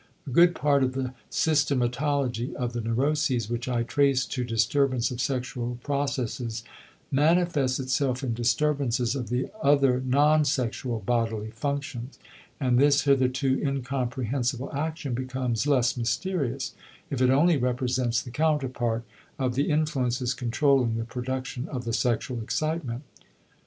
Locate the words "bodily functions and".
11.01-12.79